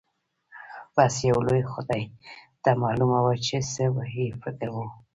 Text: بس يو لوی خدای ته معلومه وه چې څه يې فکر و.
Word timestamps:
بس 0.95 1.13
يو 1.29 1.37
لوی 1.47 1.63
خدای 1.71 2.03
ته 2.63 2.69
معلومه 2.83 3.19
وه 3.25 3.33
چې 3.45 3.57
څه 3.71 3.83
يې 4.17 4.27
فکر 4.41 4.67
و. 4.71 4.75